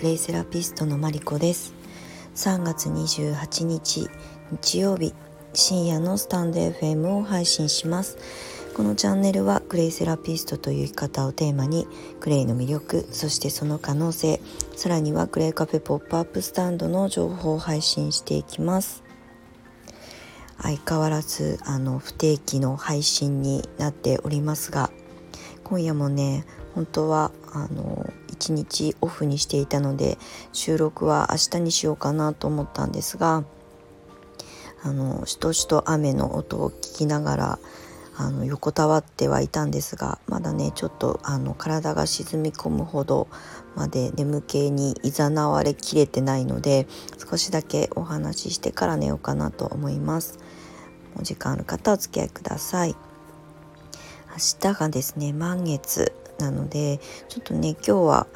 [0.00, 1.74] クレイセラピストのマリコです。
[2.34, 4.08] 3月28日
[4.50, 5.12] 日曜日
[5.52, 8.16] 深夜のスタンド FM を配信します。
[8.74, 11.86] このチャンネルはクレイセラピストという生き方をテーマに
[12.18, 14.40] クレイの魅力そしてその可能性
[14.74, 19.02] さらにはクレイカフェポップアップスタンドの情報を配信していきます。
[20.62, 24.90] 相変わらずあの不定期の配信になっておりますが
[25.62, 28.10] 今夜もね本当はあの
[28.40, 30.18] 1日オフにしていたので
[30.52, 33.44] 収録は明日にしようかなと思ったんですが
[34.82, 37.58] あのしとしと雨の音を聞きながら
[38.16, 43.28] あの横たわってはいたんですがまだねちょっとあの体が沈み込むほど
[43.76, 46.86] まで眠気にいざなわれきれてないので
[47.30, 50.38] 少しだけお話ししてから寝ようかなと思います。
[51.18, 52.96] お時間ある方お付き合いください。
[54.30, 54.36] 明
[54.72, 56.19] 日がですね満月。
[56.42, 58.26] なのでちょっとね今日は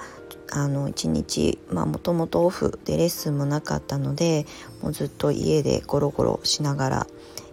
[0.53, 4.47] あの一日まあもともとオフでレッスンもなかったので
[4.83, 7.07] もうずっと家でゴロゴロしながら、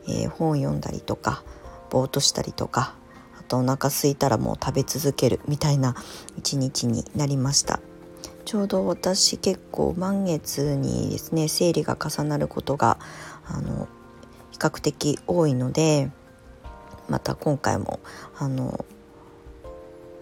[0.08, 1.44] えー、本読んだりとか
[1.90, 2.94] ぼーっとしたりとか
[3.40, 5.96] あとお腹空いたらもう食べ続けるみたいな
[6.38, 7.80] 一日になりました。
[8.46, 12.98] ちょうど私結構満月にですね生理が重なることが
[13.46, 13.88] あの
[14.52, 16.12] 比較的多いので
[17.08, 18.00] また今回も
[18.38, 18.86] あの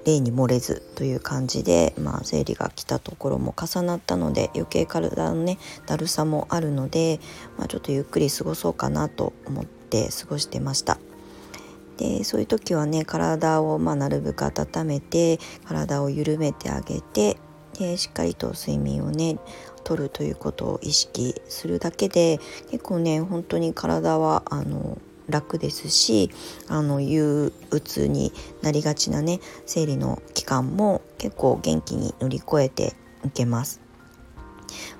[0.05, 7.19] 例に漏れずという感じで、まあ、生理が来たところも重なったので余計体のねだるさもあるので、
[7.58, 11.00] まあ、ちょっとゆっくり過ごそうかなと思って過ごしてました。
[11.97, 17.36] でそういう時はね体をまあなるべく温めて体を緩めてあげて
[17.77, 19.38] でしっかりと睡眠をね
[19.83, 22.39] 取るということを意識するだけで
[22.72, 24.97] 結構ね本当に体はあの
[25.30, 26.31] 楽ですし
[26.67, 32.95] あの憂鬱になりがちなね生理の期間も結構元気に乗り越えて
[33.26, 33.81] いけます。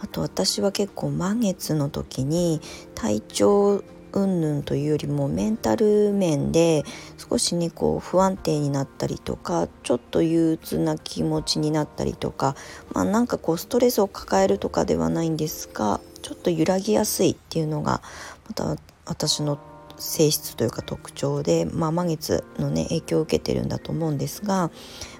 [0.02, 2.60] あと私は結構満月の時に
[2.96, 6.84] 体調云々というよりもメンタル面で
[7.18, 12.56] 少しねこう不安定になったりとかちょっと憂鬱な気持ちになったりとか
[12.94, 18.02] まあなんかこうストレスを抱えるとかではないんですがちょっと揺らぎやすいっていうのが
[18.48, 19.60] また私の
[20.00, 24.72] 性質というか特徴で、まあ、満月のね影響を受けてるんだと思うんですが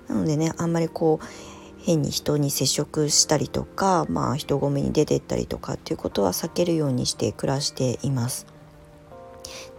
[0.08, 1.26] なのでねあんまりこう
[1.82, 8.59] 変に人に接触したりとか、まあ、人混みに出てったりとかっていうことは避けるようにして暮らしています。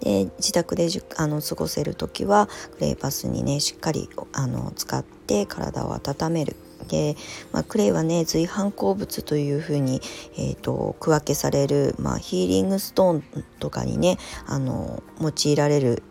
[0.01, 6.57] で自宅であの過ごせる時はクレイパスにねしっかりあの使って体を温める
[6.89, 7.17] で、
[7.53, 10.01] まあ、クレイはね随伴鉱物というふうに、
[10.37, 16.03] えーと、区分けされる、まあ、ヒーリングストーンとかにねあの用いられる、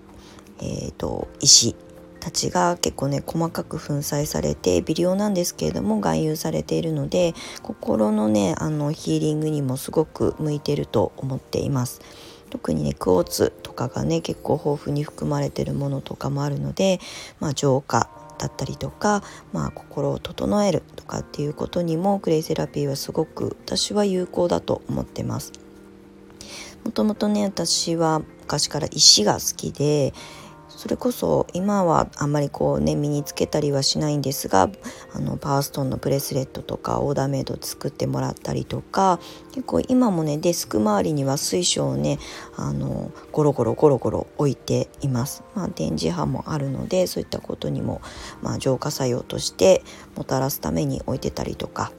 [0.60, 1.76] えーと、石
[2.20, 12.02] たちが結構ね細かく粉砕されて微量なんですけれども含有されているので心のねあのヒーリングにもすごく向いてると思っています。
[12.50, 17.00] 特にねクォーツとかがね結構豊富に含まれてるものとかもあるので、
[17.40, 19.22] まあ、浄化だったりとか、
[19.54, 25.52] まあ、心を整えるとかっていうことにもクレイセラピーはすごく私は有効だと思ってます。
[26.84, 30.14] もともとね私は昔から石が好きで
[30.80, 34.70] それこそ今はあんまりこうね身につけたりはしないんですが
[35.14, 39.20] あのパワーストーンのブレスレットとかオーダーメイド作ってもらったりとか
[39.52, 42.18] 結構今もねデスク周りには水晶をね
[42.56, 45.44] あのゴロゴロゴロゴロ置いています。
[45.54, 48.02] まあ、電磁波もあるのでそういったことにも、
[48.42, 49.84] まあ、浄化作用として
[50.16, 51.92] もたらすために置いてたりとか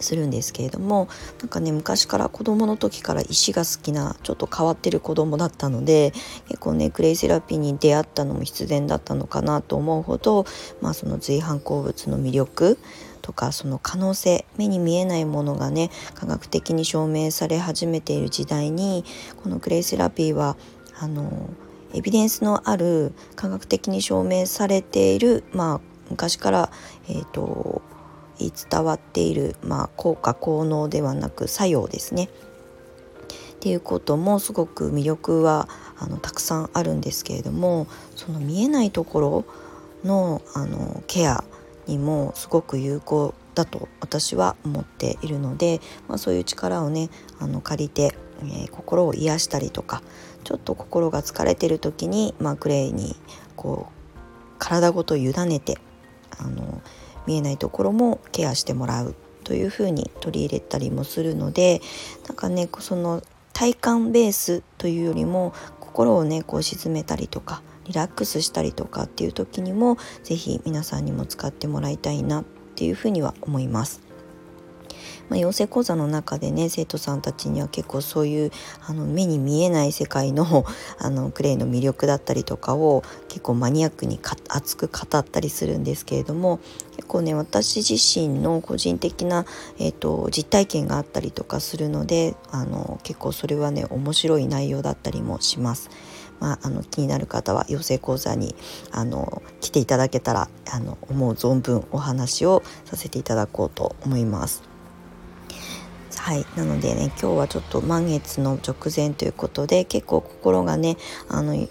[0.00, 1.08] するんですけれども
[1.40, 6.12] なんかね昔から子供の時から石が好きなちょっと変わってる子供だったので
[6.48, 10.44] 結構ねクレイセラピーに出会ったのも必然だったのかなと思うほど、
[10.80, 12.78] まあ、その随伴鉱物の魅力
[13.22, 19.04] とかその可能性目に見えないものがね科学的に証明され始めている時代に
[19.42, 20.56] このクレイセラピーは
[20.98, 21.48] あの
[21.94, 25.80] エビデンスのある科学的に証明されている、まあ、
[26.10, 26.70] 昔から、
[27.08, 27.82] えーと
[28.38, 32.28] 伝わっている、まあ、効果効能ではなく作用ですね。
[33.54, 39.44] っていうこともすごく魅力はあのたくさんあるんですけれどもその見えないところ
[40.04, 41.44] のあのケア
[41.86, 47.08] にもすごく有効だと私は思っているので、まあ、そういう力をね
[47.38, 50.02] あの借りて、えー、心を癒したりとか
[50.42, 53.16] ちょっと心が疲れてる時に、まあ、クレイに
[53.56, 54.18] こう
[54.58, 55.78] 体ごと委ねて
[56.38, 56.82] あの
[57.26, 61.80] 見えないところもケアしてもらうというふうに取り入れたりもするので
[62.26, 63.22] なんかねその
[63.52, 72.44] 体感ベースというよりも心をねこう沈めたりとかリラックスしたりとかっていう時にも是非皆さんにも使ってもらいたいなっ
[72.74, 74.00] ていうふうには思います。
[75.28, 78.50] まあ、養成講座の中でね生徒さんたちには結構そういう
[78.86, 80.64] あの目に見えない世界の
[80.98, 86.60] あのクレイの魅力だったりとかを結構マニアックに熱く語ったりするんですけれども
[86.96, 89.44] 結構ね私自身の個人的な、
[89.78, 95.90] えーと、実体験があったりとかするのであの結構それはね面白い内容だったりもします。
[96.40, 98.54] まあ、あの気になる方は養成講座に
[98.90, 104.73] あの来ていただけたらあの思う存分お話をさせていただこうと思います。
[106.24, 106.46] はい。
[106.56, 110.96] なのでね今日はちょっと満月の直前ということで結構心がね
[111.28, 111.68] あのゆ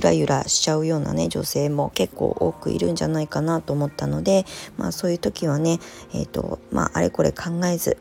[0.00, 4.46] らゆらしちゃうようなね女性も結構多くいるんじゃないかなと思ったので
[4.78, 5.78] まあそういう時はね
[6.14, 7.98] え、ー、とまああれこれ考えず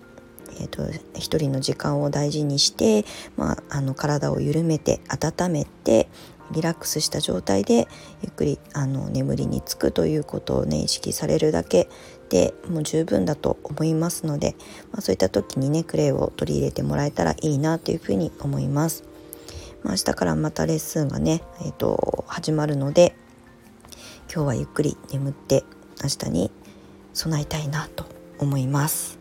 [0.61, 0.83] えーと、
[1.13, 3.05] 一人の時間を大事にして、
[3.37, 6.09] まあ、あの体を緩めて温めて
[6.51, 7.87] リラックスした状態で
[8.21, 11.87] ゆっくりあの眠りにつくということをね意識されるだけ
[12.29, 14.55] でもう十分だと思いますので、
[14.91, 19.03] まあ、そういった時にねクレイを取り入れてもらえたらいいなというふうに思います。
[19.83, 23.15] まあ、明日からまたレッスンがね、えーと、始まるので
[24.33, 25.63] 今日はゆっくり眠って
[26.03, 26.51] 明日に
[27.13, 28.05] 備えたいなと
[28.39, 29.18] 思います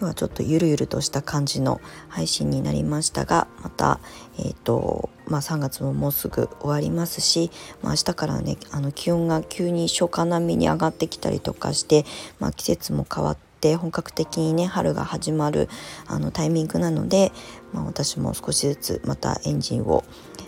[0.00, 4.00] 今日はちょっとゆるゆるとした感じの配信になりましたがまた
[4.38, 7.50] えっ、ー、とまあ3月ももうすぐ終わりますし、
[7.82, 12.06] まあ、明日からねあの気温が急に初夏並みに上がってきたりとかして、
[12.38, 15.68] まあ、季節も変わってっ本格的にね春が始まる
[16.06, 17.30] あのタイミングなので、
[17.74, 20.02] まあ、私も少しずつまたエンジンを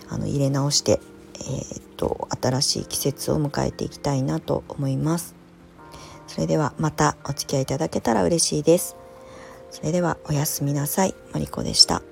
[0.09, 0.99] あの入れ直して、
[1.35, 5.35] えー、っと新しい季節を迎えていきたいなと思います。
[6.25, 9.02] それではまたお付き合いいただけたら嬉しいです。
[9.73, 11.15] それではおやすみなさい。
[11.33, 12.03] マリコでした。